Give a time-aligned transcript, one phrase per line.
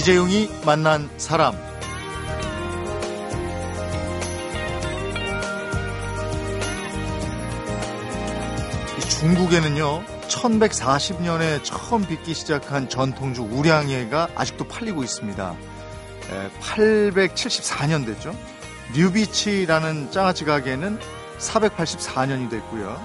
[0.00, 1.54] 이재용이 만난 사람.
[9.10, 15.54] 중국에는요, 1140년에 처음 빚기 시작한 전통주 우량예가 아직도 팔리고 있습니다.
[16.62, 18.34] 874년 됐죠.
[18.96, 20.98] 뉴비치라는 장아찌 가게는
[21.38, 22.98] 484년이 됐고요.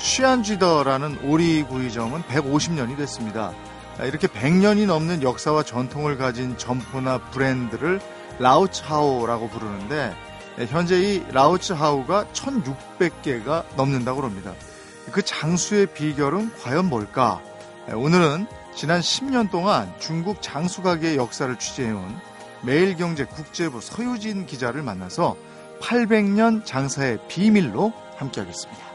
[0.00, 3.52] 취안쥐더라는 오리구이점은 150년이 됐습니다.
[4.04, 8.00] 이렇게 100년이 넘는 역사와 전통을 가진 점포나 브랜드를
[8.38, 10.14] 라우츠하오라고 부르는데
[10.68, 14.54] 현재 이 라우츠하오가 1600개가 넘는다고 합니다.
[15.10, 17.40] 그 장수의 비결은 과연 뭘까?
[17.92, 22.20] 오늘은 지난 10년 동안 중국 장수 가게의 역사를 취재해온
[22.62, 25.36] 매일경제 국제부 서유진 기자를 만나서
[25.80, 28.87] 800년 장사의 비밀로 함께하겠습니다.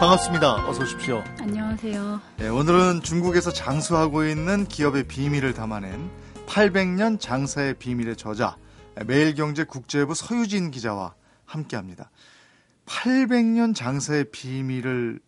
[0.00, 0.66] 반갑습니다.
[0.66, 1.22] 어서 오십시오.
[1.40, 2.20] 안녕하세요.
[2.38, 6.10] 네, 오늘은 중국에서 장수하고 있는 기업의 비밀을 담아낸
[6.46, 8.56] 800년 장사의 비밀의 저자
[9.06, 12.10] 매일경제 국제부 서유진 기자와 함께합니다.
[12.86, 15.20] 800년 장사의 비밀을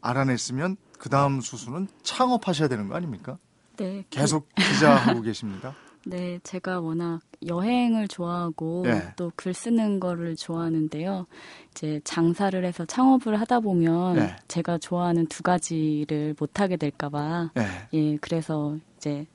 [0.00, 3.36] 알아냈으면 그 다음 수순은 창업하셔야 되는 거 아닙니까?
[3.78, 4.04] 네.
[4.10, 5.74] 계속 기자하고 계십니다.
[6.06, 9.12] 네, 제가 워낙 여행을 좋아하고 네.
[9.16, 11.26] 또글 쓰는 거를 좋아하는데요.
[11.70, 14.36] 이제 장사를 해서 창업을 하다 보면 네.
[14.48, 17.66] 제가 좋아하는 두 가지를 못 하게 될까봐 네.
[17.94, 19.26] 예, 그래서 이제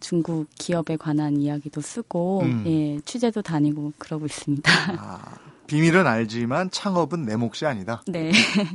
[0.00, 2.64] 중국 기업에 관한 이야기도 쓰고 음.
[2.66, 4.70] 예, 취재도 다니고 그러고 있습니다.
[4.98, 8.02] 아, 비밀은 알지만 창업은 내 몫이 아니다.
[8.06, 8.30] 네.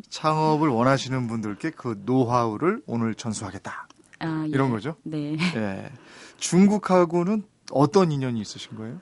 [0.09, 3.87] 창업을 원하시는 분들께 그 노하우를 오늘 전수하겠다.
[4.21, 4.49] 아, 예.
[4.49, 4.95] 이런 거죠?
[5.03, 5.35] 네.
[5.55, 5.89] 예.
[6.37, 8.97] 중국하고는 어떤 인연이 있으신 거예요?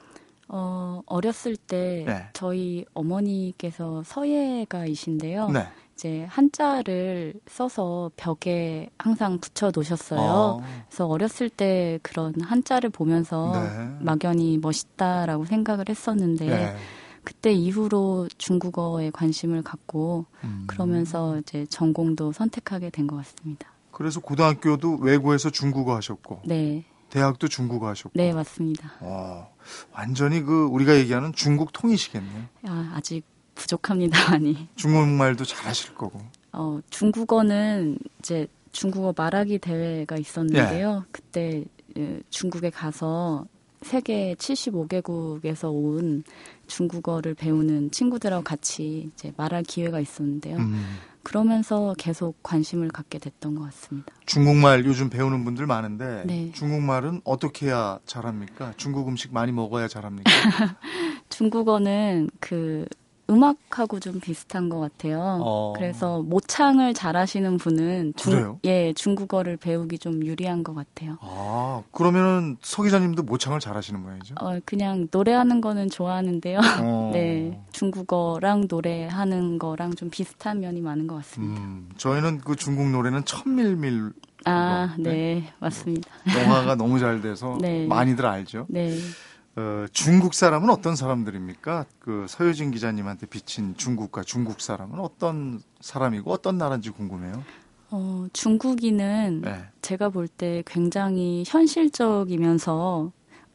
[0.48, 2.28] 어, 어렸을 때 네.
[2.34, 5.50] 저희 어머니께서 서예가이신데요.
[5.50, 5.68] 네.
[5.94, 10.20] 이제 한자를 써서 벽에 항상 붙여 놓으셨어요.
[10.22, 10.64] 어.
[10.88, 13.98] 그래서 어렸을 때 그런 한자를 보면서 네.
[14.00, 16.76] 막연히 멋있다라고 생각을 했었는데 네.
[17.24, 20.64] 그때 이후로 중국어에 관심을 갖고 음.
[20.68, 23.68] 그러면서 이제 전공도 선택하게 된 것 같습니다.
[23.92, 26.42] 그래서 고등학교도 외고에서 중국어 하셨고.
[26.46, 26.84] 네.
[27.10, 28.12] 대학도 중국어 하셨고.
[28.14, 28.94] 네, 맞습니다.
[29.02, 29.48] 와,
[29.94, 32.44] 완전히 그 우리가 얘기하는 중국 통이시겠네요.
[32.68, 33.24] 아, 아직
[33.56, 34.68] 부족합니다, 많이.
[34.76, 36.22] 중국말도 잘하실 거고.
[36.54, 41.04] 어, 중국어는 이제 중국어 말하기 대회가 있었는데요.
[41.04, 41.10] 예.
[41.12, 41.64] 그때
[41.98, 43.46] 예, 중국에 가서
[43.82, 46.24] 세계 75개국에서 온
[46.70, 50.58] 중국어를 배우는 친구들하고 같이 이제 말할 기회가 있었는데요.
[50.58, 50.98] 음.
[51.24, 54.14] 그러면서 계속 관심을 갖게 됐던 것 같습니다.
[54.26, 56.52] 중국말 요즘 배우는 분들 많은데 네.
[56.54, 58.74] 중국말은 어떻게 해야 잘합니까?
[58.78, 60.32] 중국 음식 많이 먹어야 잘합니까?
[61.30, 62.86] 중국어는 그
[63.30, 65.40] 음악하고 좀 비슷한 것 같아요.
[65.42, 65.74] 어.
[65.76, 71.18] 그래서 모창을 잘하시는 분은 중, 예 중국어를 배우기 좀 유리한 것 같아요.
[71.22, 74.36] 아 그러면은 서 기자님도 모창을 잘하시는 모양이죠?
[74.40, 76.60] 어 그냥 노래하는 거는 좋아하는데요.
[76.82, 77.12] 어.
[77.14, 81.62] 네 중국어랑 노래하는 거랑 좀 비슷한 면이 많은 것 같습니다.
[81.62, 84.12] 음, 저희는 그 중국 노래는 천밀밀
[84.46, 86.10] 아, 네, 네 맞습니다.
[86.36, 87.86] 영화가 너무 잘 돼서 네.
[87.88, 88.66] 많이들 알죠.
[88.70, 88.98] 네.
[89.60, 91.86] 어, 중국 사람은 어떤 사람들입니까?
[92.00, 97.44] 그 서효진 기자님한테 비친 중국과 중국 사람은 어떤 사람이고 어떤 나라인지 궁금해요.
[97.92, 99.64] 어, 중국인은 네.
[99.82, 103.12] 제가 볼 때 굉장히 현실적이면서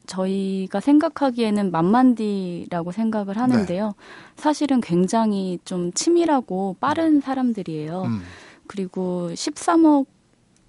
[0.07, 3.87] 저희가 생각하기에는 만만디라고 생각을 하는데요.
[3.87, 3.93] 네.
[4.37, 8.03] 사실은 굉장히 좀 치밀하고 빠른 사람들이에요.
[8.03, 8.21] 음.
[8.67, 10.05] 그리고 13억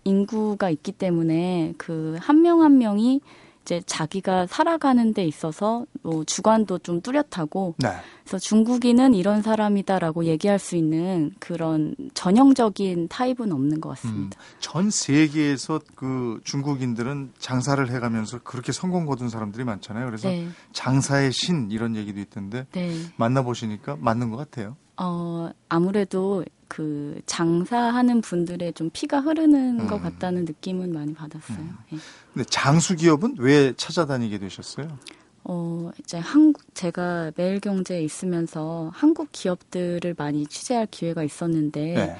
[0.05, 3.19] 인구가 있기 때문에 그 한 명한 한 명이
[3.65, 7.89] 이제 자기가 살아가는 데 있어서 뭐 주관도 좀 뚜렷하고 네.
[8.23, 14.39] 그래서 중국인은 이런 사람이다라고 얘기할 수 있는 그런 전형적인 타입은 없는 것 같습니다.
[14.39, 20.05] 음, 전 세계에서 그 중국인들은 장사를 해가면서 그렇게 성공 거둔 사람들이 많잖아요.
[20.05, 20.47] 그래서 네.
[20.71, 22.93] 장사의 신 이런 얘기도 있던데 네.
[23.17, 24.77] 만나보시니까 맞는 것 같아요.
[24.97, 29.87] 어, 아무래도 그 장사하는 분들의 좀 피가 흐르는 음.
[29.87, 31.57] 것 같다는 느낌은 많이 받았어요.
[31.57, 31.77] 음.
[31.93, 31.97] 예.
[32.33, 34.97] 근데 장수 기업은 왜 찾아다니게 되셨어요?
[35.43, 42.15] 어, 이제 한국, 제가 매일경제에 있으면서 한국 기업들을 많이 취재할 기회가 있었는데, 네.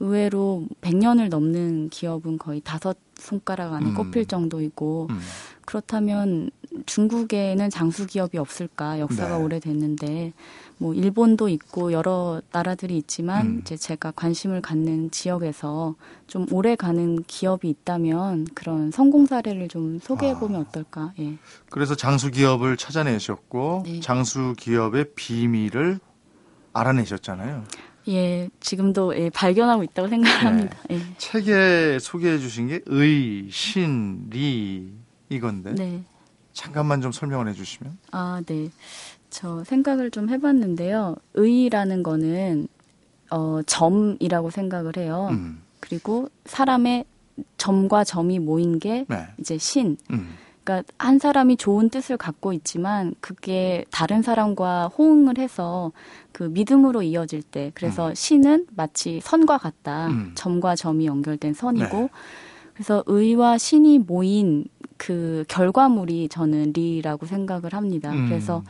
[0.00, 3.94] 의외로 100년을 넘는 기업은 거의 다섯 손가락 안에 음.
[3.94, 5.20] 꼽힐 정도이고, 음.
[5.66, 6.50] 그렇다면
[6.86, 8.98] 중국에는 장수 기업이 없을까?
[8.98, 9.44] 역사가 네.
[9.44, 10.32] 오래됐는데,
[10.78, 13.58] 뭐 일본도 있고 여러 나라들이 있지만 음.
[13.60, 15.94] 이제 제가 관심을 갖는 지역에서
[16.26, 20.64] 좀 오래 가는 기업이 있다면 그런 성공 사례를 좀 소개해 보면 아.
[20.66, 21.12] 어떨까?
[21.18, 21.36] 예.
[21.68, 24.00] 그래서 장수 기업을 찾아내셨고 네.
[24.00, 26.00] 장수 기업의 비밀을
[26.72, 27.64] 알아내셨잖아요.
[28.10, 30.76] 예, 지금도 예, 발견하고 있다고 생각합니다.
[30.88, 30.96] 네.
[30.96, 31.00] 예.
[31.18, 34.92] 책에 소개해 주신 게 의, 신, 리
[35.28, 35.74] 이건데.
[35.74, 36.02] 네.
[36.52, 37.98] 잠깐만 좀 설명을 해 주시면.
[38.10, 38.70] 아, 네.
[39.30, 41.16] 저 생각을 좀 해봤는데요.
[41.34, 42.68] 의라는 거는
[43.30, 45.28] 어, 점이라고 생각을 해요.
[45.30, 45.62] 음.
[45.78, 47.04] 그리고 사람의
[47.56, 49.26] 점과 점이 모인 게 네.
[49.38, 49.96] 이제 신.
[50.10, 50.34] 음.
[50.70, 55.90] 그러니까 한 사람이 좋은 뜻을 갖고 있지만 그게 다른 사람과 호응을 해서
[56.30, 58.14] 그 믿음으로 이어질 때 그래서 음.
[58.14, 60.06] 신은 마치 선과 같다.
[60.08, 60.32] 음.
[60.36, 62.08] 점과 점이 연결된 선이고 네.
[62.72, 64.64] 그래서 의와 신이 모인
[64.96, 68.12] 그 결과물이 저는 리라고 생각을 합니다.
[68.12, 68.28] 음.
[68.28, 68.62] 그래서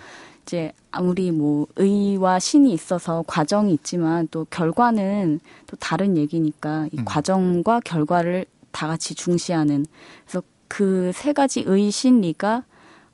[0.42, 7.04] 이제 아무리 뭐 의와 신이 있어서 과정이 있지만 또 결과는 또 다른 얘기니까 이 음.
[7.04, 9.84] 과정과 결과를 다 같이 중시하는
[10.24, 12.64] 그래서 그 세 가지 의, 신, 리가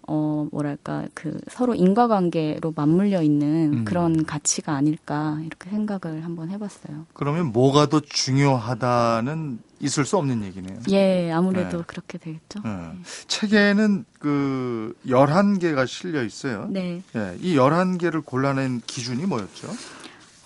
[0.09, 3.85] 어 뭐랄까 그 서로 인과관계로 맞물려 있는 음.
[3.85, 7.07] 그런 가치가 아닐까 이렇게 생각을 한번 해봤어요.
[7.13, 10.79] 그러면 뭐가 더 중요하다는 있을 수 없는 얘기네요.
[10.91, 11.85] 예, 아무래도 네.
[11.89, 12.61] 그렇게 되겠죠.
[12.63, 12.71] 네.
[12.71, 12.93] 네.
[13.27, 16.69] 책에는 그 11개가 실려 있어요.
[16.71, 17.03] 네.
[17.17, 19.69] 예, 이 11개를 골라낸 기준이 뭐였죠?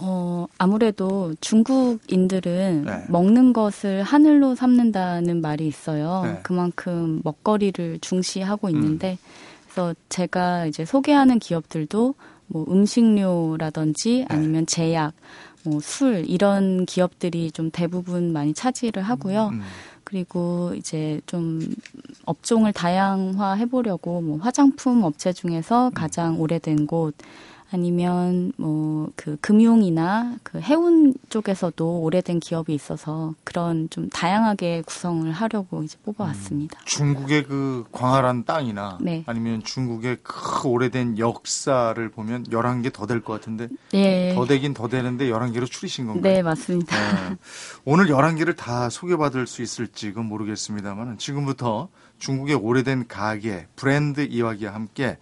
[0.03, 3.05] 어, 아무래도 중국인들은 네.
[3.09, 6.23] 먹는 것을 하늘로 삼는다는 말이 있어요.
[6.25, 6.41] 네.
[6.43, 9.17] 그만큼 먹거리를 중시하고 있는데, 음.
[9.65, 12.15] 그래서 제가 이제 소개하는 기업들도
[12.47, 14.27] 뭐 음식료라든지 네.
[14.29, 15.13] 아니면 제약,
[15.65, 19.49] 뭐 술 이런 기업들이 좀 대부분 많이 차지를 하고요.
[19.49, 19.63] 음, 음.
[20.05, 21.61] 그리고 이제 좀
[22.25, 25.95] 업종을 다양화해 보려고 뭐 화장품 업체 중에서 음.
[25.95, 27.15] 가장 오래된 곳
[27.73, 35.83] 아니면 뭐 그 금융이나 그 해운 쪽에서도 오래된 기업이 있어서 그런 좀 다양하게 구성을 하려고
[35.83, 36.79] 이제 뽑아왔습니다.
[36.79, 39.25] 음, 중국의 그 광활한 땅이나 네.
[39.27, 44.33] 아니면 중국의 그 오래된 역사를 보면 11개 더 될 것 같은데 네.
[44.35, 46.23] 더 되긴 더 되는데 11개로 추리신 건가요?
[46.23, 46.97] 네, 맞습니다.
[47.31, 47.37] 네.
[47.85, 51.89] 오늘 11개를 다 소개받을 수 있을지 그 모르겠습니다만 지금부터
[52.19, 55.19] 중국의 오래된 가게, 브랜드 이야기와 함께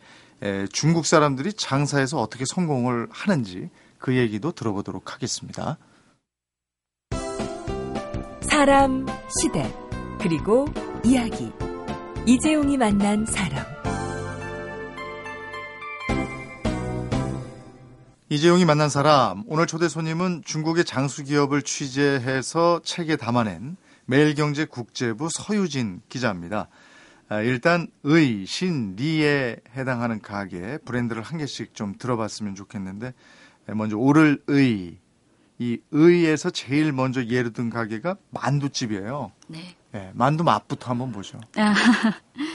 [0.72, 5.78] 중국 사람들이 장사에서 어떻게 성공을 하는지 그 얘기도 들어보도록 하겠습니다.
[8.40, 9.06] 사람,
[9.40, 9.72] 시대,
[10.20, 10.66] 그리고
[11.04, 11.52] 이야기.
[12.26, 13.64] 이재용이 만난 사람.
[18.30, 19.44] 이재용이 만난 사람.
[19.46, 26.68] 오늘 초대 손님은 중국의 장수 기업을 취재해서 책에 담아낸 매일경제 국제부 서유진 기자입니다.
[27.30, 33.12] 아, 일단 의, 신, 리에 해당하는 가게 브랜드를 한 개씩 좀 들어봤으면 좋겠는데
[33.74, 34.98] 먼저 오를 의,
[35.58, 39.32] 이 의에서 제일 먼저 예를 든 가게가 만두집이에요.
[39.48, 39.76] 네.
[39.92, 41.40] 네 만두 맛부터 한번 보죠.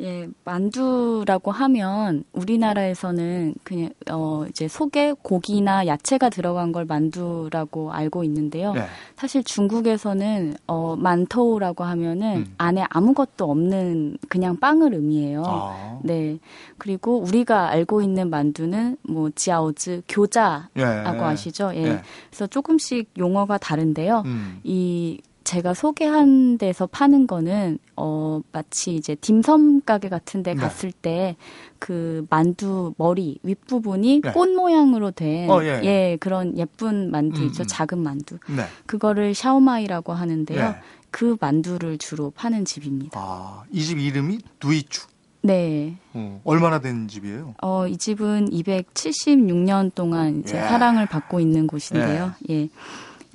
[0.00, 8.72] 예, 만두라고 하면 우리나라에서는 그냥 어 이제 속에 고기나 야채가 들어간 걸 만두라고 알고 있는데요.
[8.72, 8.86] 네.
[9.16, 12.54] 사실 중국에서는 어 만토라고 하면은 음.
[12.56, 15.42] 안에 아무것도 없는 그냥 빵을 의미해요.
[15.46, 15.98] 아.
[16.02, 16.38] 네.
[16.78, 21.20] 그리고 우리가 알고 있는 만두는 뭐 지아오즈 교자라고 예.
[21.20, 21.72] 아시죠?
[21.74, 21.82] 예.
[21.82, 22.02] 예.
[22.30, 24.22] 그래서 조금씩 용어가 다른데요.
[24.24, 24.60] 음.
[24.64, 30.60] 이 제가 소개한 데서 파는 거는 어 마치 이제 딤섬 가게 같은 데 네.
[30.60, 34.32] 갔을 때그 만두 머리 윗부분이 네.
[34.32, 35.86] 꽃 모양으로 된 어, 예, 예.
[36.12, 37.62] 예, 그런 예쁜 만두 있죠.
[37.62, 37.66] 음, 음.
[37.66, 38.38] 작은 만두.
[38.48, 38.64] 네.
[38.86, 40.60] 그거를 샤오마이라고 하는데요.
[40.60, 40.76] 예.
[41.10, 43.18] 그 만두를 주로 파는 집입니다.
[43.20, 45.08] 아, 이 집 이름이 누이추.
[45.42, 45.96] 네.
[46.12, 47.54] 어, 얼마나 된 집이에요?
[47.62, 50.62] 어, 이 집은 276년 동안 이제 예.
[50.62, 52.32] 사랑을 받고 있는 곳인데요.
[52.50, 52.54] 예.
[52.54, 52.68] 예.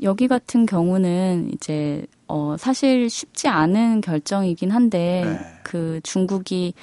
[0.01, 5.39] 여기 같은 경우는 이제 어 사실 쉽지 않은 결정이긴 한데 네.
[5.63, 6.73] 그 중국이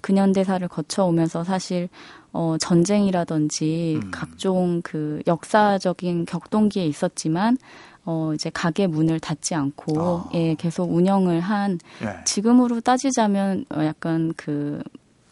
[0.00, 1.88] 근현대사를 거쳐오면서 사실
[2.32, 4.10] 어 전쟁이라든지 음.
[4.10, 7.56] 각종 그 역사적인 격동기에 있었지만
[8.04, 10.30] 어 이제 가게 문을 닫지 않고 어.
[10.34, 12.24] 예 계속 운영을 한 예.
[12.24, 14.82] 지금으로 따지자면 어 약간 그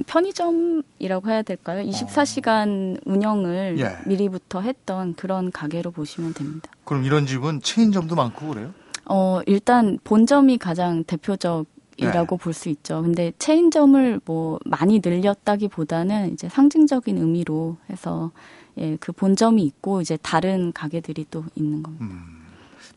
[0.06, 1.88] 편의점이라고 해야 될까요?
[1.88, 3.00] 24시간 어.
[3.04, 3.96] 운영을 예.
[4.06, 6.70] 미리부터 했던 그런 가게로 보시면 됩니다.
[6.84, 8.72] 그럼 이런 집은 체인점도 많고 그래요?
[9.06, 11.66] 어, 일단 본점이 가장 대표적
[11.96, 12.44] 이라고 네.
[12.44, 13.02] 볼수 있죠.
[13.02, 18.30] 근데 체인점을 뭐 많이 늘렸다기보다는 이제 상징적인 의미로 해서
[18.78, 22.04] 예, 그 본점이 있고 이제 다른 가게들이 또 있는 겁니다.
[22.04, 22.46] 음,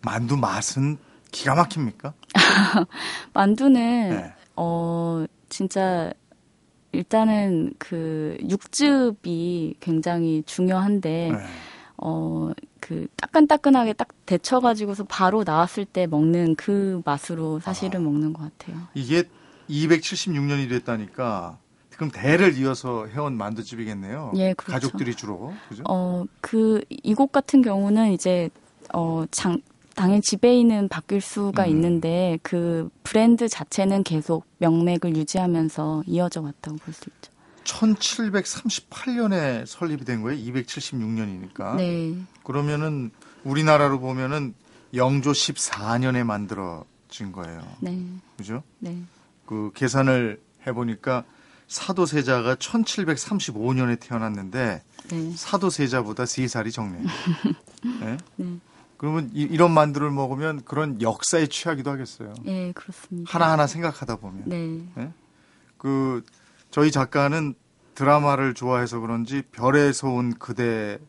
[0.02, 0.98] 만두 맛은
[1.32, 2.14] 기가 막힙니까?
[3.34, 4.34] 만두는 네.
[4.56, 6.12] 어 진짜
[6.94, 11.38] 일단은 그 육즙이 굉장히 중요한데 네.
[11.98, 18.82] 어그 따끈따끈하게 딱 데쳐가지고서 바로 나왔을 때 먹는 그 맛으로 사실은 아, 먹는 것 같아요.
[18.94, 19.24] 이게
[19.70, 21.58] 276년이 됐다니까
[21.96, 24.34] 그럼 대를 이어서 해온 만두집이겠네요.
[24.36, 24.72] 예, 그렇죠.
[24.74, 25.84] 가족들이 주로 그죠?
[25.88, 28.50] 어, 그 이곳 같은 경우는 이제
[28.94, 29.60] 어, 장
[29.96, 31.70] 당연히 지배인은 바뀔 수가 음.
[31.70, 37.32] 있는데 그 브랜드 자체는 계속 명맥을 유지하면서 이어져 왔다고 볼 수 있죠.
[37.64, 40.40] 1738년에 설립이 된 거예요.
[40.54, 41.76] 276년이니까.
[41.78, 42.16] 네.
[42.44, 43.12] 그러면은
[43.44, 44.54] 우리나라로 보면은
[44.94, 47.62] 영조 14년에 만들어진 거예요.
[47.80, 48.00] 네.
[48.38, 48.64] 그죠?
[48.80, 48.98] 네.
[49.46, 51.24] 그 계산을 해 보니까
[51.68, 55.32] 사도세자가 1735년에 태어났는데 네.
[55.36, 57.02] 사도세자보다 3살이 적네요.
[58.02, 58.18] 네?
[58.36, 58.58] 네.
[59.04, 62.34] 그러면 이, 런 만두를 먹으면 그런 역사에 취하기도 하겠어요.
[62.46, 63.30] 예, 그렇습니다.
[63.30, 64.44] 하나하나 생각하다 보면.
[64.46, 65.12] 네.
[65.78, 66.24] 그
[66.72, 67.54] 저희 작가는
[67.96, 71.00] 드라마를 좋아해서 그런지 별에서 온 그대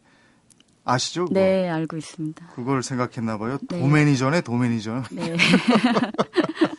[0.84, 1.26] 아시죠?
[1.26, 1.38] 그거?
[1.38, 2.48] 네, 알고 있습니다.
[2.56, 3.58] 그걸 생각했나 봐요.
[3.68, 3.78] 네.
[3.78, 5.04] 도매니전에 도매니전.
[5.12, 5.36] 네.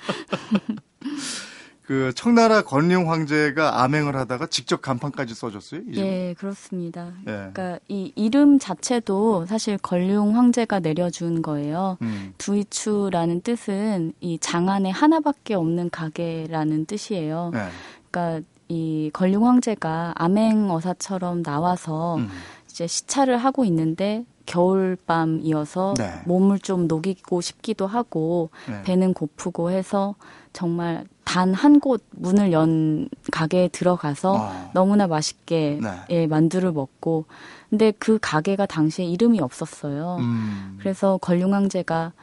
[1.85, 5.81] 그 청나라 건룡 황제가 암행을 하다가 직접 간판까지 써줬어요.
[5.81, 6.07] 이 집은?
[6.07, 7.13] 예, 그렇습니다.
[7.21, 7.31] 예.
[7.31, 11.97] 그러니까 이 이름 자체도 사실 건룡 황제가 내려준 거예요.
[12.01, 12.33] 음.
[12.39, 17.51] 두이추라는 뜻은 이 장안에 하나밖에 없는 가게라는 뜻이에요.
[17.53, 17.67] 네.
[18.09, 22.29] 그러니까 이 건룡 황제가 암행어사처럼 나와서 음.
[22.67, 26.21] 이제 시찰을 하고 있는데 겨울밤이어서 네.
[26.25, 28.81] 몸을 좀 녹이고 싶기도 하고 네.
[28.83, 30.15] 배는 고프고 해서
[30.51, 34.71] 정말 단 한 곳 문을 연 가게에 들어가서 아.
[34.73, 35.89] 너무나 맛있게 네.
[36.11, 37.25] 예, 만두를 먹고
[37.69, 40.17] 근데 그 가게가 당시에 이름이 없었어요.
[40.19, 40.77] 음.
[40.79, 42.13] 그래서 걸륭왕제가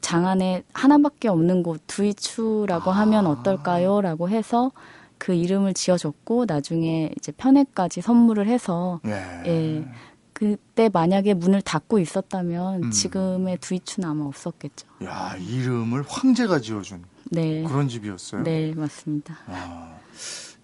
[0.00, 2.94] 장안에 하나밖에 없는 곳 두이추라고 아.
[2.98, 4.70] 하면 어떨까요?라고 해서
[5.18, 9.42] 그 이름을 지어줬고 나중에 이제 편애까지 선물을 해서 예.
[9.46, 9.88] 예.
[10.32, 12.90] 그때 만약에 문을 닫고 있었다면 음.
[12.92, 14.86] 지금의 두이추는 아마 없었겠죠.
[15.04, 17.62] 야 이름을 황제가 지어준 네.
[17.64, 18.42] 그런 집이었어요.
[18.42, 19.38] 네, 맞습니다.
[19.46, 19.96] 아,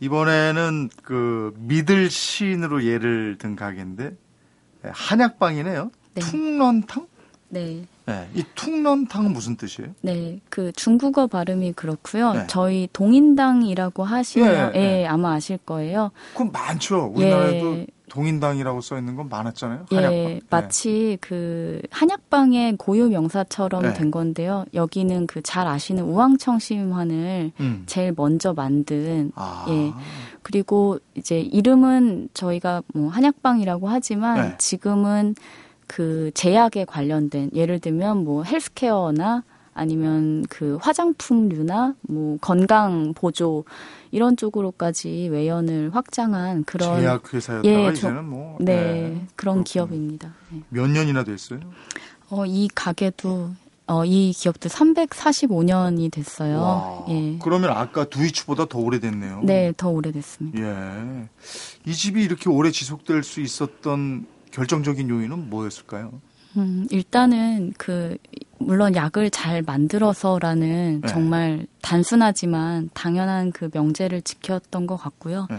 [0.01, 4.17] 이번에는 그 믿을 시인으로 예를 든 가게인데
[4.85, 5.91] 예, 한약방이네요.
[6.15, 6.21] 네.
[6.21, 7.07] 퉁런탕?
[7.49, 7.87] 네.
[8.07, 9.93] 네, 이 퉁런탕은 무슨 뜻이에요?
[10.03, 12.33] 네, 그 중국어 발음이 그렇고요.
[12.35, 12.47] 네.
[12.49, 15.07] 저희 동인당이라고 하시면 예, 예, 예.
[15.07, 16.11] 아마 아실 거예요.
[16.35, 17.13] 그럼 많죠.
[17.15, 17.87] 우리나라에도 예.
[18.11, 19.87] 동인당이라고 써 있는 건 많았잖아요.
[19.91, 20.13] 한약방.
[20.13, 23.93] 예, 마치 그 한약방의 고유 명사처럼 네.
[23.95, 24.65] 된 건데요.
[24.75, 27.83] 여기는 그 잘 아시는 우황청 심환을 음.
[27.87, 29.67] 제일 먼저 만든 아.
[29.69, 29.93] 예.
[30.43, 34.55] 그리고 이제 이름은 저희가 뭐 한약방이라고 하지만 네.
[34.59, 35.35] 지금은
[35.87, 43.65] 그 제약에 관련된 예를 들면 뭐 헬스케어나 아니면 그 화장품류나 뭐 건강 보조
[44.13, 49.65] 이런 쪽으로까지 외연을 확장한 그런 제약회사였다가 예, 저- 이제는 뭐 네, 예, 그런 그렇군요.
[49.65, 50.35] 기업입니다.
[50.51, 50.61] 네.
[50.69, 51.59] 몇 년이나 됐어요?
[52.31, 53.51] 어, 이 가게도
[53.87, 56.59] 어, 이 기업도 345년이 됐어요.
[56.59, 57.39] 와, 예.
[57.43, 59.43] 그러면 아까 두이추보다 더 오래됐네요.
[59.43, 60.59] 네, 더 오래됐습니다.
[60.59, 61.29] 예.
[61.85, 66.13] 이 집이 이렇게 오래 지속될 수 있었던 결정적인 요인은 뭐였을까요?
[66.57, 68.17] 음, 일단은 그
[68.59, 71.09] 물론 약을 잘 만들어서라는 네.
[71.09, 75.49] 정말 단순하지만 당연한 그 명제를 지켰던 것 같고요.
[75.51, 75.57] 예.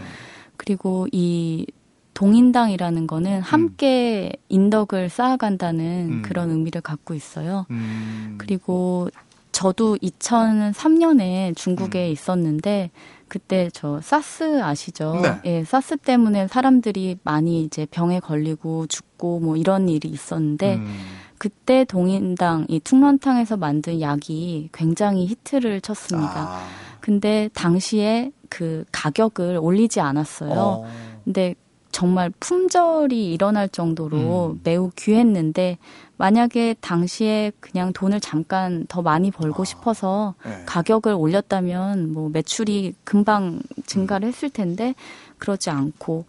[0.56, 1.66] 그리고 이
[2.14, 6.22] 동인당이라는 거는 함께 인덕을 쌓아간다는 음.
[6.22, 7.66] 그런 의미를 갖고 있어요.
[7.70, 8.36] 음.
[8.38, 9.10] 그리고
[9.52, 12.12] 저도 2003년에 중국에 음.
[12.12, 12.90] 있었는데
[13.28, 15.20] 그때 저 사스 아시죠?
[15.22, 15.40] 네.
[15.44, 20.94] 예, 사스 때문에 사람들이 많이 이제 병에 걸리고 죽고 뭐 이런 일이 있었는데 음.
[21.38, 26.32] 그때 동인당 이 퉁런탕에서 만든 약이 굉장히 히트를 쳤습니다.
[26.36, 26.66] 아.
[27.00, 30.52] 근데 당시에 그 가격을 올리지 않았어요.
[30.58, 30.86] 어.
[31.24, 31.54] 근데
[31.92, 34.60] 정말 품절이 일어날 정도로 음.
[34.62, 35.78] 매우 귀했는데
[36.18, 39.64] 만약에 당시에 그냥 돈을 잠깐 더 많이 벌고 아.
[39.64, 40.64] 싶어서 예.
[40.66, 44.94] 가격을 올렸다면 뭐 매출이 금방 증가를 했을 텐데
[45.38, 46.26] 그러지 않고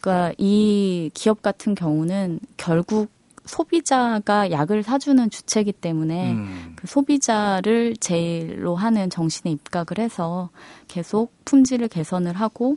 [0.00, 3.10] 그러니까 이 기업 같은 경우는 결국
[3.44, 6.72] 소비자가 약을 사주는 주체이기 때문에 음.
[6.76, 10.50] 그 소비자를 제일로 하는 정신에 입각을 해서
[10.88, 12.76] 계속 품질을 개선을 하고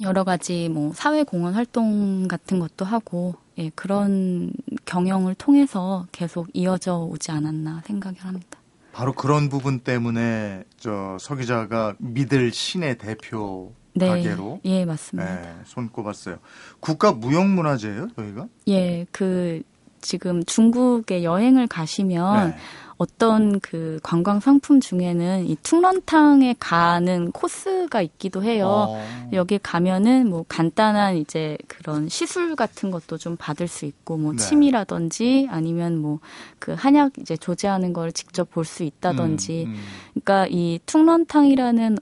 [0.00, 4.52] 여러 가지 뭐 사회 공헌 활동 같은 것도 하고 예, 그런
[4.86, 8.58] 경영을 통해서 계속 이어져 오지 않았나 생각을 합니다.
[8.92, 15.42] 바로 그런 부분 때문에 저 서기자가 믿을 신의 대표 네, 가게로 예 맞습니다.
[15.42, 16.36] 예, 손꼽았어요.
[16.80, 18.46] 국가 무형문화재예요, 여기가?
[18.68, 19.62] 예, 그
[20.00, 22.56] 지금 중국에 여행을 가시면 네.
[22.96, 28.66] 어떤 그 관광 상품 중에는 이 퉁런탕에 가는 코스가 있기도 해요.
[28.68, 29.28] 어.
[29.32, 34.38] 여기 가면은 뭐 간단한 이제 그런 시술 같은 것도 좀 받을 수 있고 뭐 네.
[34.38, 36.20] 침이라든지 아니면 뭐
[36.60, 39.80] 그 한약 이제 조제하는 걸 직접 볼 수 있다든지 음, 음.
[40.10, 41.96] 그러니까 이 퉁런탕이라는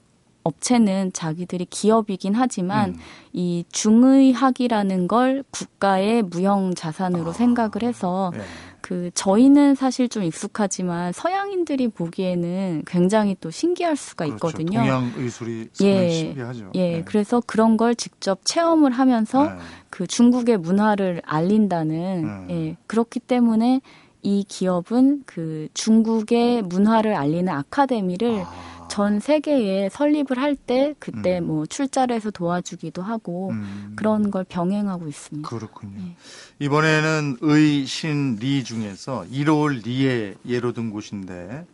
[0.49, 2.99] 업체는 자기들이 기업이긴 하지만 음.
[3.33, 7.33] 이 중의학이라는 걸 국가의 무형 자산으로 아.
[7.33, 8.43] 생각을 해서 네.
[8.81, 14.49] 그 저희는 사실 좀 익숙하지만 서양인들이 보기에는 굉장히 또 신기할 수가 그렇죠.
[14.49, 14.81] 있거든요.
[14.81, 16.71] 동양 의술이 예, 신기하죠.
[16.75, 17.03] 예, 네.
[17.05, 19.59] 그래서 그런 걸 직접 체험을 하면서 네.
[19.91, 22.55] 그 중국의 문화를 알린다는 네.
[22.55, 23.83] 예, 그렇기 때문에
[24.23, 28.78] 이 기업은 그 중국의 문화를 알리는 아카데미를 아.
[28.89, 31.47] 전 세계에 설립을 할 때 그때 음.
[31.47, 33.93] 뭐 출자를 해서 도와주기도 하고 음.
[33.97, 35.49] 그런 걸 병행하고 있습니다.
[35.49, 35.93] 그렇군요.
[35.97, 36.17] 네.
[36.59, 41.65] 이번에는 의, 신, 리 중에서 1월 리에 예로 든 곳인데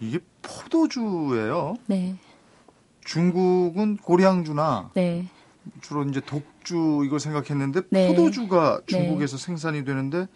[0.00, 1.76] 이게 포도주예요.
[1.86, 2.16] 네.
[3.04, 5.26] 중국은 고량주나 네.
[5.80, 8.08] 주로 이제 독주 이걸 생각했는데 네.
[8.08, 8.86] 포도주가 네.
[8.86, 10.26] 중국에서 생산이 되는데 뭐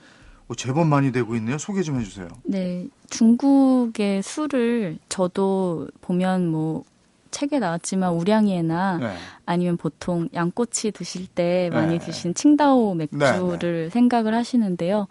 [0.54, 1.58] 제법 많이 되고 있네요.
[1.58, 2.28] 소개 좀 해주세요.
[2.44, 6.84] 네, 중국의 술을 저도 보면 뭐
[7.30, 9.14] 책에 나왔지만 우량이나 네.
[9.46, 12.04] 아니면 보통 양꼬치 드실 때 많이 네.
[12.04, 13.84] 드신 칭다오 맥주를 네.
[13.84, 13.88] 네.
[13.88, 15.08] 생각을 하시는데요.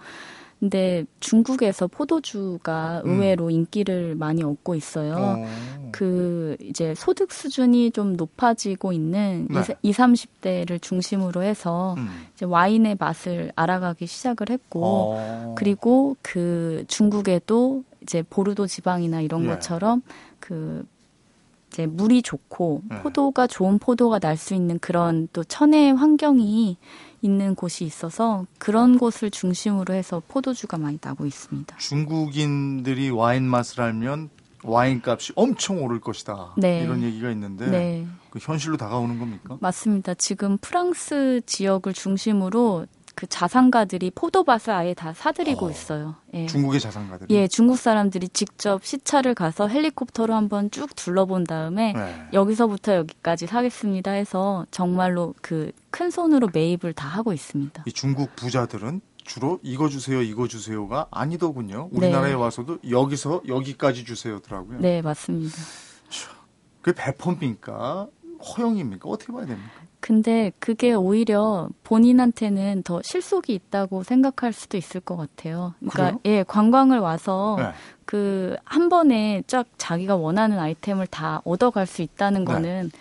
[0.62, 3.10] 근데 중국에서 포도주가 음.
[3.10, 3.52] 의외로 음.
[3.52, 5.44] 인기를 많이 얻고 있어요.
[5.44, 5.90] 오.
[5.92, 9.62] 그 이제 소득 수준이 좀 높아지고 있는 네.
[9.82, 12.08] 20, 30대를 중심으로 해서 음.
[12.36, 15.56] 이제 와인의 맛을 알아가기 시작을 했고 오.
[15.58, 19.50] 그리고 그 중국에도 이제 보르도 지방이나 이런 네.
[19.50, 20.04] 것처럼
[20.40, 20.86] 그
[21.70, 23.02] 이제 물이 좋고 네.
[23.02, 26.78] 포도가 좋은 포도가 날 수 있는 그런 또 천혜의 환경이
[27.22, 31.78] 있는 곳이 있어서 그런 곳을 중심으로 해서 포도주가 많이 나고 있습니다.
[31.78, 34.30] 중국인들이 와인 맛을 알면
[34.64, 36.54] 와인 값이 엄청 오를 것이다.
[36.58, 36.84] 네.
[36.84, 38.08] 이런 얘기가 있는데 네.
[38.30, 39.58] 그 현실로 다가오는 겁니까?
[39.60, 40.14] 맞습니다.
[40.14, 46.16] 지금 프랑스 지역을 중심으로 그 자산가들이 포도밭을 아예 다 사들이고 어, 있어요.
[46.34, 46.46] 예.
[46.46, 47.34] 중국의 자산가들이?
[47.36, 52.28] 예, 중국 사람들이 직접 시차를 가서 헬리콥터로 한번 쭉 둘러본 다음에 네.
[52.34, 57.84] 여기서부터 여기까지 사겠습니다 해서 정말로 그 큰 손으로 매입을 다 하고 있습니다.
[57.86, 61.90] 이 중국 부자들은 주로 이거 주세요, 이거 주세요가 아니더군요.
[61.92, 62.36] 우리나라에 네.
[62.36, 64.80] 와서도 여기서 여기까지 주세요더라고요.
[64.80, 65.56] 네, 맞습니다.
[66.82, 68.08] 그게 배펌입니까?
[68.58, 69.08] 허용입니까?
[69.08, 69.72] 어떻게 봐야 됩니까?
[70.02, 75.76] 근데 그게 오히려 본인한테는 더 실속이 있다고 생각할 수도 있을 것 같아요.
[75.80, 76.20] 그러니까 그래요?
[76.26, 77.72] 예, 관광을 와서 네.
[78.06, 82.52] 그한 번에 쫙 자기가 원하는 아이템을 다 얻어갈 수 있다는 네.
[82.52, 82.92] 거는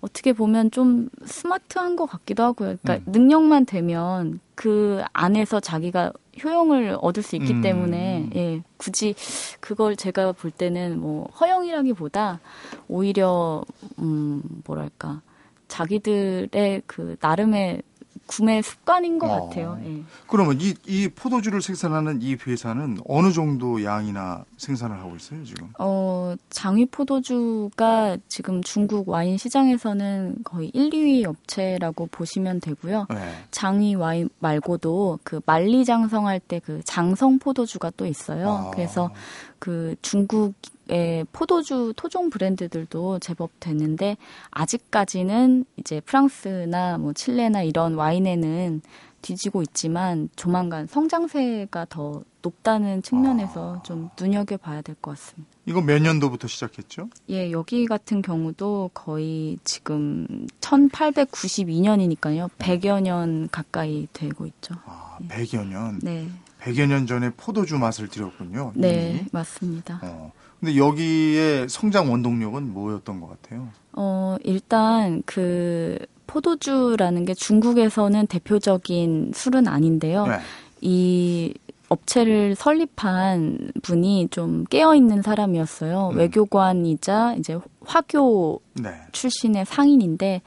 [0.00, 2.76] 어떻게 보면 좀 스마트한 것 같기도 하고요.
[2.80, 3.12] 그러니까 음.
[3.12, 6.12] 능력만 되면 그 안에서 자기가
[6.42, 7.60] 효용을 얻을 수 있기 음.
[7.62, 9.14] 때문에 예, 굳이
[9.60, 12.38] 그걸 제가 볼 때는 뭐 허용이라기보다
[12.86, 13.64] 오히려
[13.98, 15.20] 음 뭐랄까
[15.68, 17.82] 자기들의 그 나름의
[18.26, 19.48] 구매 습관인 것 어.
[19.48, 19.78] 같아요.
[19.84, 20.02] 예.
[20.28, 25.68] 그러면 이, 이 포도주를 생산하는 이 회사는 어느 정도 양이나 생산을 하고 있어요, 지금?
[25.78, 33.08] 어, 장위 포도주가 지금 중국 와인 시장에서는 거의 1, 2위 업체라고 보시면 되고요.
[33.10, 33.44] 네.
[33.50, 38.48] 장위 와인 말고도 그 만리 장성할 때 그 장성 포도주가 또 있어요.
[38.48, 38.70] 아.
[38.70, 39.10] 그래서
[39.58, 40.54] 그 중국
[40.88, 44.16] 의 포도주 토종 브랜드들도 제법 되는데
[44.50, 48.82] 아직까지는 이제 프랑스나 뭐 칠레나 이런 와인에는
[49.22, 53.82] 뒤지고 있지만 조만간 성장세가 더 높다는 측면에서 아.
[53.82, 55.50] 좀 눈여겨 봐야 될 것 같습니다.
[55.64, 57.08] 이거 몇 년도부터 시작했죠?
[57.30, 60.26] 예, 여기 같은 경우도 거의 지금
[60.60, 62.50] 1892년이니까요.
[62.58, 64.74] 100여 년 가까이 되고 있죠.
[64.84, 65.98] 아, 100여 년?
[66.02, 66.28] 네.
[66.64, 68.72] 100여 년 전에 포도주 맛을 들였군요.
[68.74, 69.24] 네, 이미.
[69.32, 70.00] 맞습니다.
[70.02, 70.32] 어.
[70.60, 73.68] 근데 여기에 성장 원동력은 뭐였던 것 같아요?
[73.92, 80.26] 어, 일단 그 포도주라는 게 중국에서는 대표적인 술은 아닌데요.
[80.26, 80.38] 네.
[80.80, 81.54] 이
[81.90, 86.10] 업체를 설립한 분이 좀 깨어있는 사람이었어요.
[86.12, 86.18] 음.
[86.18, 88.90] 외교관이자 이제 화교 네.
[89.12, 90.40] 출신의 상인인데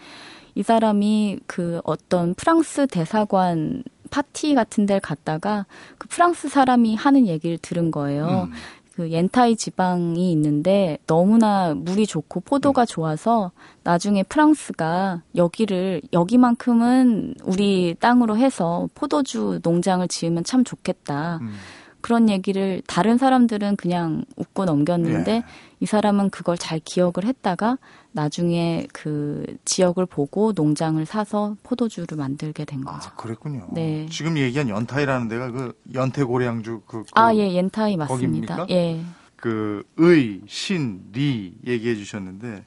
[0.56, 5.65] 이 사람이 그 어떤 프랑스 대사관 파티 같은 데를 갔다가
[5.98, 8.50] 그 프랑스 사람이 하는 얘기를 들은 거예요.
[8.50, 8.54] 음.
[8.98, 12.86] 그 옌타이 지방이 있는데 너무나 물이 좋고 포도가 음.
[12.88, 13.52] 좋아서
[13.84, 21.38] 나중에 프랑스가 여기를 여기만큼은 우리 땅으로 해서 포도주 농장을 지으면 참 좋겠다.
[21.43, 21.54] 음.
[22.02, 25.43] 그런 얘기를 다른 사람들은 그냥 웃고 넘겼는데 예.
[25.80, 27.78] 이 사람은 그걸 잘 기억을 했다가
[28.12, 33.10] 나중에 그 지역을 보고 농장을 사서 포도주를 만들게 된 아, 거죠.
[33.10, 33.68] 아, 그랬군요.
[33.72, 34.08] 네.
[34.10, 38.56] 지금 얘기한 연타이라는 데가 그 연태고량주 그, 그 아, 예, 연타이 맞습니다.
[38.56, 38.68] 거깁니까?
[38.76, 39.04] 예.
[39.36, 42.66] 그 의, 신, 리 얘기해 주셨는데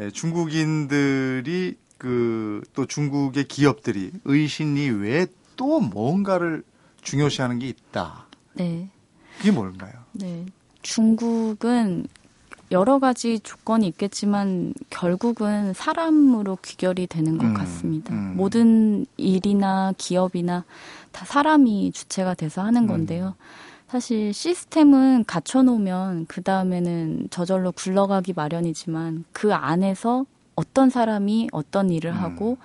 [0.00, 2.30] 예, 중국인들이 그
[2.74, 6.62] 또 중국의 기업들이 의, 신, 리 외에 또 뭔가를
[7.02, 8.26] 중요시하는 게 있다.
[8.54, 8.88] 네.
[9.38, 9.92] 그게 뭘까요?
[10.12, 10.46] 네.
[10.82, 12.06] 중국은
[12.70, 18.14] 여러 가지 조건이 있겠지만 결국은 사람으로 귀결이 되는 것 음, 같습니다.
[18.14, 18.34] 음.
[18.36, 20.64] 모든 일이나 기업이나
[21.10, 22.86] 다 사람이 주체가 돼서 하는 음.
[22.86, 23.34] 건데요.
[23.88, 32.16] 사실 시스템은 갖춰놓으면 그 다음에는 저절로 굴러가기 마련이지만 그 안에서 어떤 사람이 어떤 일을 음.
[32.16, 32.58] 하고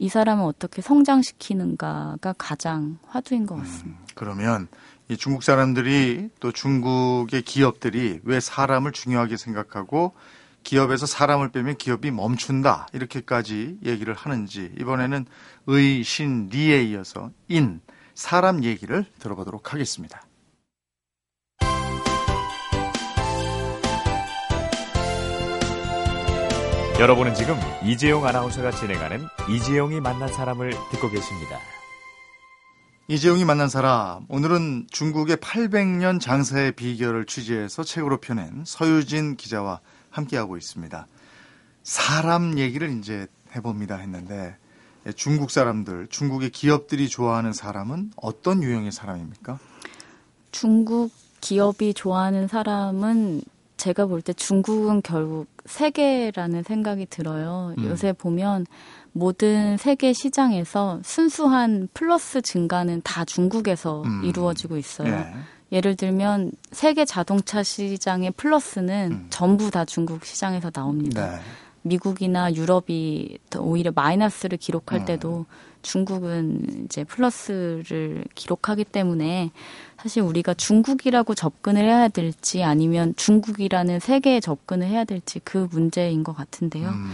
[0.00, 4.00] 이 사람을 어떻게 성장시키는가가 가장 화두인 것 같습니다.
[4.00, 4.68] 음, 그러면
[5.08, 10.14] 이 중국 사람들이 또 중국의 기업들이 왜 사람을 중요하게 생각하고
[10.62, 15.26] 기업에서 사람을 빼면 기업이 멈춘다 이렇게까지 얘기를 하는지 이번에는
[15.66, 17.80] 의, 신, 리에 이어서 인,
[18.14, 20.22] 사람 얘기를 들어보도록 하겠습니다.
[27.00, 31.58] 여러분은 지금 이재용 아나운서가 진행하는 이재용이 만난 사람을 듣고 계십니다.
[33.08, 41.06] 이재용이 만난 사람 오늘은 중국의 800년 장사의 비결을 취재해서 책으로 펴낸 서유진 기자와 함께하고 있습니다.
[41.82, 44.56] 사람 얘기를 이제 해봅니다 했는데
[45.16, 49.58] 중국 사람들, 중국의 기업들이 좋아하는 사람은 어떤 유형의 사람입니까?
[50.52, 51.10] 중국
[51.40, 53.42] 기업이 좋아하는 사람은
[53.78, 57.74] 제가 볼 때 중국은 결국 세계라는 생각이 들어요.
[57.78, 57.84] 음.
[57.84, 58.64] 요새 보면
[59.12, 64.24] 모든 세계 시장에서 순수한 플러스 증가는 다 중국에서 음.
[64.24, 65.10] 이루어지고 있어요.
[65.10, 65.34] 네.
[65.70, 69.26] 예를 들면 세계 자동차 시장의 플러스는 음.
[69.30, 71.32] 전부 다 중국 시장에서 나옵니다.
[71.32, 71.40] 네.
[71.82, 75.04] 미국이나 유럽이 오히려 마이너스를 기록할 음.
[75.04, 75.46] 때도
[75.82, 79.50] 중국은 이제 플러스를 기록하기 때문에
[80.00, 86.36] 사실 우리가 중국이라고 접근을 해야 될지 아니면 중국이라는 세계에 접근을 해야 될지 그 문제인 것
[86.36, 86.88] 같은데요.
[86.88, 87.12] 음.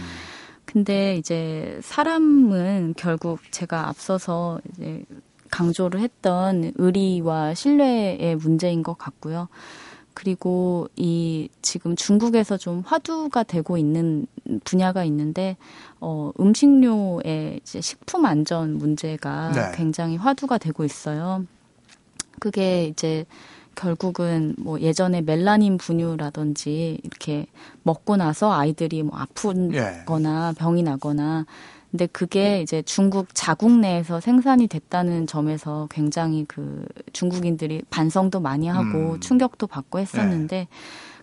[0.71, 5.03] 근데 이제 사람은 결국 제가 앞서서 이제
[5.49, 9.47] 강조를 했던 의리와 신뢰의 문제인 것 같고요.
[10.13, 14.27] 그리고 이 지금 중국에서 좀 화두가 되고 있는
[14.63, 15.57] 분야가 있는데
[16.01, 19.71] 어 음식료의 이제 식품 안전 문제가 네.
[19.75, 21.45] 굉장히 화두가 되고 있어요.
[22.39, 23.25] 그게 이제
[23.79, 27.45] 결국은 뭐 예전에 멜라닌 분유라든지 이렇게
[27.83, 30.55] 먹고 나서 아이들이 뭐 아프거나 예.
[30.55, 31.45] 병이 나거나
[31.89, 39.13] 근데 그게 이제 중국 자국 내에서 생산이 됐다는 점에서 굉장히 그 중국인들이 반성도 많이 하고
[39.13, 39.19] 음.
[39.21, 40.67] 충격도 받고 했었는데 네.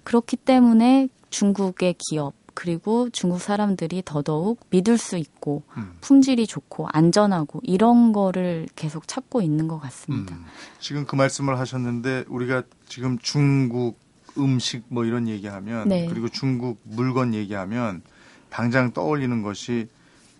[0.03, 5.93] 그렇기 때문에 중국의 기업 그리고 중국 사람들이 더더욱 믿을 수 있고 음.
[6.01, 10.35] 품질이 좋고 안전하고 이런 거를 계속 찾고 있는 것 같습니다.
[10.35, 10.47] 음.
[10.81, 13.99] 지금 그 말씀을 하셨는데 우리가 지금 중국
[14.39, 16.07] 음식 뭐 이런 얘기하면 네.
[16.07, 18.01] 그리고 중국 물건 얘기하면
[18.49, 19.89] 당장 떠올리는 것이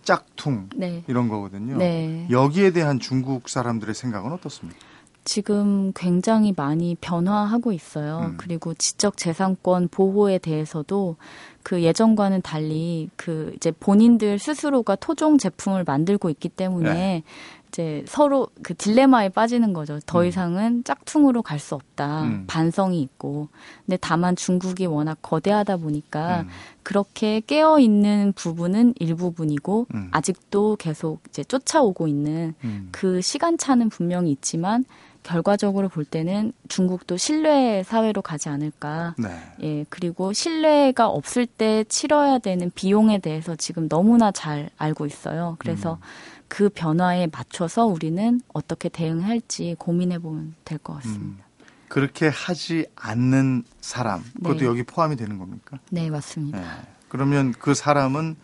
[0.01, 1.03] 짝퉁 네.
[1.07, 1.77] 이런 거거든요.
[1.77, 2.27] 네.
[2.31, 4.79] 여기에 대한 중국 사람들의 생각은 어떻습니까?
[5.27, 8.29] 지금 굉장히 많이 변화하고 있어요.
[8.31, 8.37] 음.
[8.37, 11.17] 그리고 지적 재산권 보호에 대해서도
[11.63, 17.23] 그 예전과는 달리 그 이제 본인들 스스로가 토종 제품을 만들고 있기 때문에 네.
[17.67, 19.99] 이제 서로 그 딜레마에 빠지는 거죠.
[20.05, 20.27] 더 음.
[20.27, 22.23] 이상은 짝퉁으로 갈 수 없다.
[22.23, 22.45] 음.
[22.47, 23.49] 반성이 있고.
[23.85, 26.47] 근데 다만 중국이 워낙 거대하다 보니까 음.
[26.83, 30.07] 그렇게 깨어 있는 부분은 일부분이고 음.
[30.11, 32.87] 아직도 계속 이제 쫓아오고 있는 음.
[32.93, 34.85] 그 시간차는 분명히 있지만
[35.27, 39.13] 결과적으로 볼 때는 중국도 신뢰 사회로 가지 않을까.
[39.17, 39.29] 네.
[39.61, 45.57] 예, 그리고 신뢰가 없을 때 치러야 되는 비용에 대해서 지금 너무나 잘 알고 있어요.
[45.59, 45.99] 그래서 음.
[46.47, 51.43] 그 변화에 맞춰서 우리는 어떻게 대응할지 고민해 보면 될 것 같습니다.
[51.45, 51.47] 음.
[51.89, 54.65] 그렇게 하지 않는 사람, 그것도 네.
[54.65, 55.77] 여기 포함이 되는 겁니까?
[55.89, 56.59] 네, 맞습니다.
[56.59, 56.65] 네.
[57.09, 58.35] 그러면 그 사람은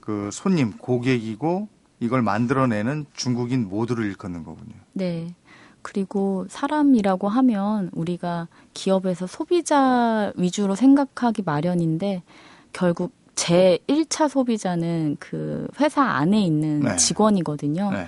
[0.00, 1.68] 그 손님, 고객이고
[2.00, 4.74] 이걸 만들어내는 중국인 모두를 일컫는 거군요.
[4.94, 5.34] 네.
[5.82, 12.22] 그리고 사람이라고 하면 우리가 기업에서 소비자 위주로 생각하기 마련인데
[12.72, 16.96] 결국 제 1차 소비자는 그 회사 안에 있는 네.
[16.96, 17.90] 직원이거든요.
[17.90, 18.06] 네.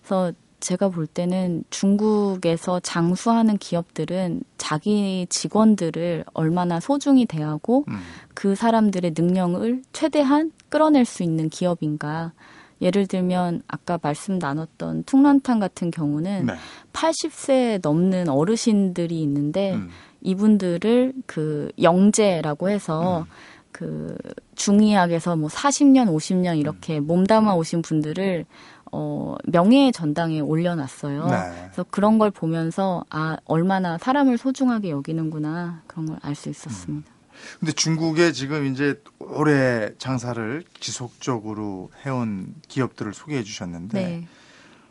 [0.00, 7.98] 그래서 제가 볼 때는 중국에서 장수하는 기업들은 자기 직원들을 얼마나 소중히 대하고 음.
[8.34, 12.32] 그 사람들의 능력을 최대한 끌어낼 수 있는 기업인가.
[12.80, 16.54] 예를 들면 아까 말씀 나눴던 퉁런탄 같은 경우는 네.
[16.92, 19.88] 80세 넘는 어르신들이 있는데 음.
[20.20, 23.24] 이분들을 그 영재라고 해서 음.
[23.72, 24.16] 그
[24.54, 27.06] 중의학에서 뭐 40년, 50년 이렇게 음.
[27.06, 28.46] 몸담아 오신 분들을
[28.92, 31.26] 어 명예의 전당에 올려놨어요.
[31.26, 31.36] 네.
[31.64, 37.15] 그래서 그런 걸 보면서 아 얼마나 사람을 소중하게 여기는구나 그런 걸 알 수 있었습니다.
[37.36, 37.56] 음.
[37.60, 44.28] 근데 중국에 지금 이제 오래 장사를 지속적으로 해온 기업들을 소개해 주셨는데 네.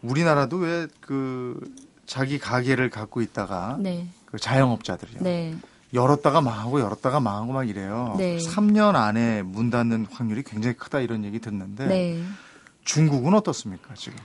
[0.01, 1.59] 우리나라도 왜 그
[2.05, 4.07] 자기 가게를 갖고 있다가 네.
[4.25, 5.19] 그 자영업자들이요.
[5.21, 5.55] 네.
[5.93, 8.15] 열었다가 망하고 열었다가 망하고 막 이래요.
[8.17, 8.37] 네.
[8.37, 12.23] 3년 안에 문 닫는 확률이 굉장히 크다 이런 얘기 듣는데 네.
[12.83, 14.17] 중국은 어떻습니까 지금?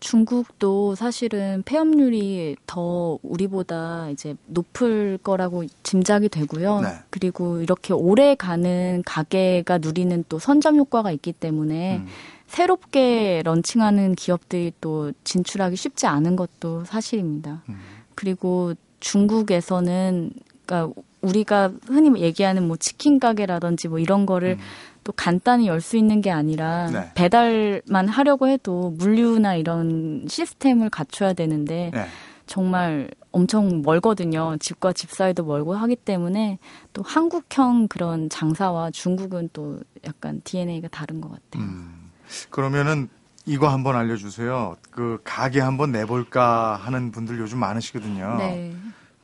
[0.00, 6.80] 중국도 사실은 폐업률이 더 우리보다 이제 높을 거라고 짐작이 되고요.
[6.80, 6.88] 네.
[7.10, 12.06] 그리고 이렇게 오래 가는 가게가 누리는 또 선점 효과가 있기 때문에 음.
[12.46, 17.62] 새롭게 런칭하는 기업들이 또 진출하기 쉽지 않은 것도 사실입니다.
[17.68, 17.78] 음.
[18.14, 20.32] 그리고 중국에서는
[20.68, 24.64] 그러니까 우리가 흔히 얘기하는 뭐 치킨 가게라든지 뭐 이런 거를 음.
[25.02, 27.10] 또 간단히 열 수 있는 게 아니라 네.
[27.14, 32.06] 배달만 하려고 해도 물류나 이런 시스템을 갖춰야 되는데 네.
[32.46, 34.56] 정말 엄청 멀거든요.
[34.60, 36.58] 집과 집 사이도 멀고 하기 때문에
[36.92, 41.62] 또 한국형 그런 장사와 중국은 또 약간 DNA가 다른 것 같아요.
[41.66, 42.10] 음.
[42.50, 43.08] 그러면은
[43.46, 44.76] 이거 한번 알려주세요.
[44.90, 48.36] 그 가게 한번 내볼까 하는 분들 요즘 많으시거든요.
[48.38, 48.74] 네.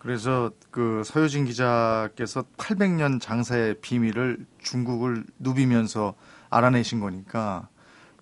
[0.05, 6.13] 그래서 그 서효진 기자께서 800년 장사의 비밀을 중국을 누비면서
[6.51, 7.69] 알아내신 거니까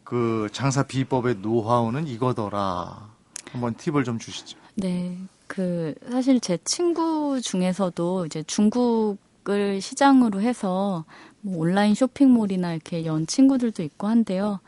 [0.05, 3.11] 그 장사 비법의 노하우는 이거더라.
[3.51, 4.57] 한번 팁을 좀 주시죠.
[4.77, 5.19] 네.
[5.49, 11.05] 그 사실 제 친구 중에서도 이제 중국을 시장으로 해서
[11.41, 14.61] 뭐 온라인 쇼핑몰이나 이렇게 연 친구들도 있고 한데요.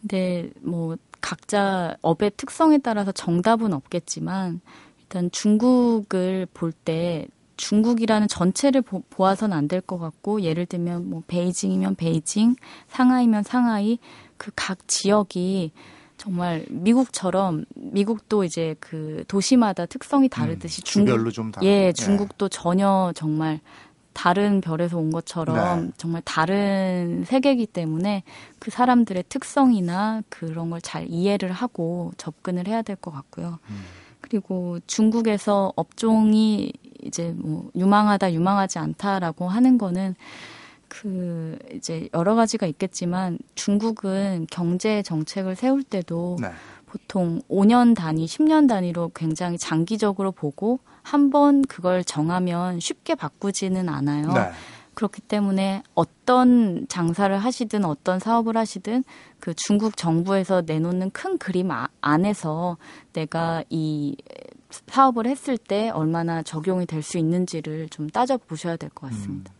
[0.00, 4.60] 근데 뭐 각자 업의 특성에 따라서 정답은 없겠지만
[5.12, 7.26] 일단 중국을 볼 때
[7.58, 12.56] 중국이라는 전체를 보, 보아서는 안 될 것 같고 예를 들면 뭐 베이징이면 베이징,
[12.88, 13.98] 상하이면 상하이
[14.38, 15.72] 그 각 지역이
[16.16, 21.70] 정말 미국처럼 미국도 이제 그 도시마다 특성이 다르듯이 음, 중국 좀 다르고.
[21.70, 21.92] 예 네.
[21.92, 23.60] 중국도 전혀 정말
[24.14, 25.92] 다른 별에서 온 것처럼 네.
[25.98, 28.22] 정말 다른 세계이기 때문에
[28.58, 33.58] 그 사람들의 특성이나 그런 걸 잘 이해를 하고 접근을 해야 될 것 같고요.
[33.68, 33.82] 음.
[34.22, 40.14] 그리고 중국에서 업종이 이제 뭐 유망하다, 유망하지 않다라고 하는 거는
[40.88, 46.50] 그 이제 여러 가지가 있겠지만 중국은 경제 정책을 세울 때도 네.
[46.86, 54.28] 보통 5년 단위, 10년 단위로 굉장히 장기적으로 보고 한 번 그걸 정하면 쉽게 바꾸지는 않아요.
[54.32, 54.50] 네.
[54.94, 59.04] 그렇기 때문에 어떤 장사를 하시든 어떤 사업을 하시든
[59.40, 62.76] 그 중국 정부에서 내놓는 큰 그림 아- 안에서
[63.12, 64.16] 내가 이
[64.70, 69.52] 사업을 했을 때 얼마나 적용이 될 수 있는지를 좀 따져 보셔야 될 것 같습니다.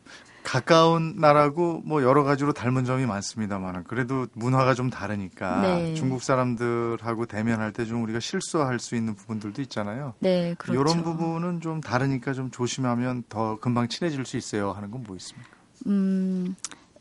[0.43, 5.95] 가까운 나라고 뭐 여러 가지로 닮은 점이 많습니다만 그래도 문화가 좀 다르니까 네.
[5.95, 10.15] 중국 사람들하고 대면할 때 좀 우리가 실수할 수 있는 부분들도 있잖아요.
[10.21, 10.81] 네, 그렇죠.
[10.81, 15.51] 이런 부분은 좀 다르니까 좀 조심하면 더 금방 친해질 수 있어요 하는 건 뭐 있습니까?
[15.87, 16.55] 음,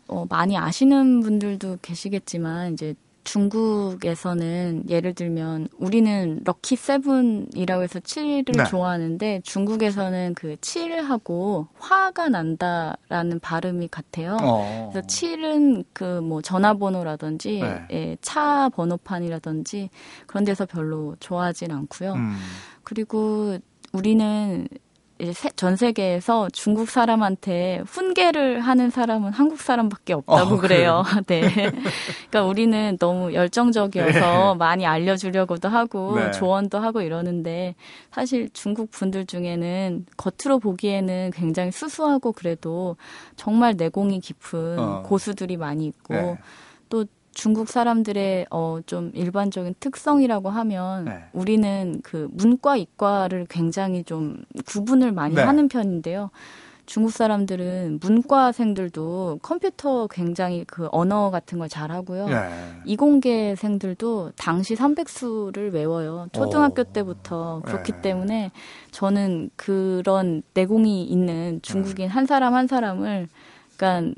[0.07, 8.63] 어, 많이 아시는 분들도 계시겠지만, 이제 중국에서는 예를 들면 우리는 럭키 세븐이라고 해서 7을 네.
[8.65, 14.37] 좋아하는데 중국에서는 그 7하고 화가 난다라는 발음이 같아요.
[14.41, 14.89] 어.
[14.91, 17.85] 그래서 7은 그 뭐 전화번호라든지 네.
[17.91, 19.89] 예, 차 번호판이라든지
[20.27, 22.13] 그런 데서 별로 좋아하진 않고요.
[22.13, 22.37] 음.
[22.83, 23.57] 그리고
[23.93, 24.67] 우리는
[25.55, 31.03] 전 세계에서 중국 사람한테 훈계를 하는 사람은 한국 사람밖에 없다고 어, 그래요.
[31.27, 31.41] 네.
[31.41, 36.31] 그러니까 우리는 너무 열정적이어서 많이 알려주려고도 하고 네.
[36.31, 37.75] 조언도 하고 이러는데
[38.11, 42.95] 사실 중국 분들 중에는 겉으로 보기에는 굉장히 수수하고 그래도
[43.35, 45.03] 정말 내공이 깊은 어.
[45.03, 46.37] 고수들이 많이 있고 네.
[46.89, 51.23] 또 중국 사람들의 어 좀 일반적인 특성이라고 하면 네.
[51.33, 55.41] 우리는 그 문과 이과를 굉장히 좀 구분을 많이 네.
[55.41, 56.29] 하는 편인데요.
[56.85, 62.27] 중국 사람들은 문과생들도 컴퓨터 굉장히 그 언어 같은 걸 잘하고요.
[62.29, 62.49] 예.
[62.85, 66.27] 이공계생들도 당시 300수를 외워요.
[66.33, 66.85] 초등학교 오.
[66.85, 67.61] 때부터.
[67.65, 68.01] 그렇기 네.
[68.01, 68.51] 때문에
[68.91, 73.27] 저는 그런 내공이 있는 중국인 한 사람 한 사람을
[73.77, 74.13] 그러니까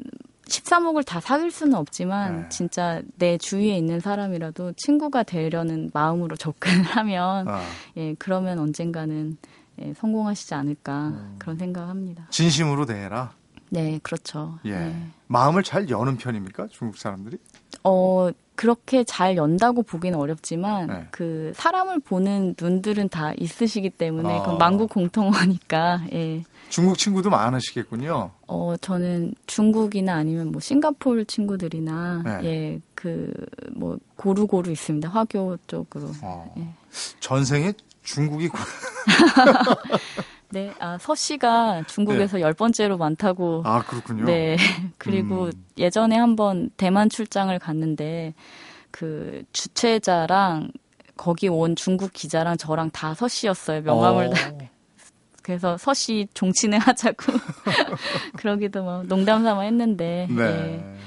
[0.47, 2.49] 13억을 다 사귈 수는 없지만 네.
[2.49, 7.59] 진짜 내 주위에 있는 사람이라도 친구가 되려는 마음으로 접근을 하면 어.
[7.97, 9.37] 예, 그러면 언젠가는
[9.81, 11.35] 예, 성공하시지 않을까 음.
[11.39, 12.27] 그런 생각합니다.
[12.29, 13.33] 진심으로 대해라.
[13.69, 14.59] 네, 그렇죠.
[14.65, 14.71] 예.
[14.71, 15.07] 네.
[15.27, 16.67] 마음을 잘 여는 편입니까?
[16.69, 17.37] 중국 사람들이?
[17.83, 21.07] 어, 그렇게 잘 연다고 보기는 어렵지만, 네.
[21.11, 24.41] 그, 사람을 보는 눈들은 다 있으시기 때문에, 아.
[24.41, 26.43] 그건 만국 공통어니까, 예.
[26.69, 28.31] 중국 친구도 많으시겠군요.
[28.47, 32.39] 어, 저는 중국이나 아니면 뭐 싱가포르 친구들이나, 네.
[32.43, 33.31] 예, 그,
[33.75, 35.09] 뭐, 고루고루 있습니다.
[35.09, 36.11] 화교 쪽으로.
[36.21, 36.53] 어.
[36.57, 36.67] 예.
[37.19, 38.49] 전생에 중국이
[40.53, 43.63] 네, 아, 서 씨가 중국에서 열 번째로 많다고.
[43.65, 44.25] 아 그렇군요.
[44.25, 44.55] 네.
[44.99, 45.51] 그리고 음.
[45.77, 48.33] 예전에 한번 대만 출장을 갔는데
[48.91, 50.71] 그 주최자랑
[51.17, 53.81] 거기 온 중국 기자랑 저랑 다 서 씨였어요.
[53.81, 54.29] 명함을 어.
[54.29, 54.51] 다
[55.41, 57.33] 그래서 서 씨 종친을 하자고
[58.37, 60.27] 그러기도 뭐 농담 삼아 했는데.
[60.29, 60.43] 네.
[60.43, 60.97] 예.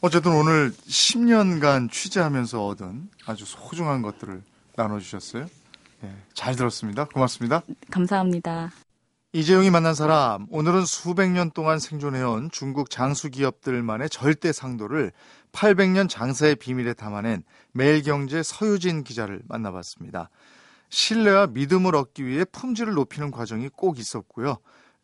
[0.00, 4.42] 어쨌든 오늘 10년간 취재하면서 얻은 아주 소중한 것들을
[4.76, 5.46] 나눠주셨어요.
[6.04, 7.06] 예, 잘 들었습니다.
[7.06, 7.62] 고맙습니다.
[7.90, 8.70] 감사합니다.
[9.32, 15.10] 이재용이 만난 사람, 오늘은 수백 년 동안 생존해온 중국 장수 기업들만의 절대 상도를
[15.50, 20.30] 800년 장사의 비밀에 담아낸 매일경제 서유진 기자를 만나봤습니다.
[20.90, 24.58] 신뢰와 믿음을 얻기 위해 품질을 높이는 과정이 꼭 있었고요.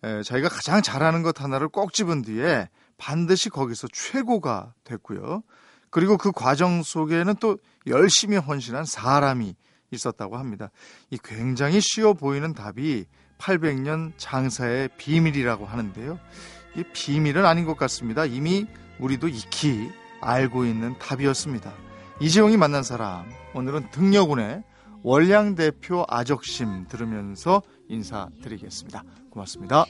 [0.04, 5.42] 에, 자기가 가장 잘하는 것 하나를 꼭 집은 뒤에 반드시 거기서 최고가 됐고요.
[5.90, 7.58] 그리고 그 과정 속에는 또
[7.88, 9.56] 열심히 헌신한 사람이
[9.90, 10.70] 있었다고 합니다.
[11.10, 13.06] 이 굉장히 쉬워 보이는 답이
[13.38, 16.18] 800년 장사의 비밀이라고 하는데요.
[16.76, 18.24] 이 비밀은 아닌 것 같습니다.
[18.26, 18.66] 이미
[18.98, 21.72] 우리도 익히 알고 있는 답이었습니다.
[22.20, 23.24] 이재용이 만난 사람,
[23.54, 24.62] 오늘은 등려군의
[25.02, 29.02] 월량 대표 아적심 들으면서 인사드리겠습니다.
[29.30, 29.86] 고맙습니다.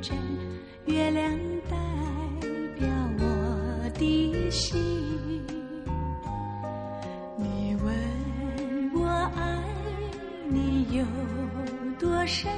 [0.00, 0.16] 真，
[0.86, 1.76] 月亮代
[2.78, 5.44] 表我的心。
[7.36, 9.06] 你问我
[9.36, 9.62] 爱
[10.48, 11.04] 你有
[11.98, 12.50] 多深？